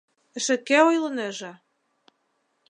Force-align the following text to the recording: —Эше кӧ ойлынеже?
—Эше 0.37 0.55
кӧ 0.67 0.77
ойлынеже? 0.89 1.51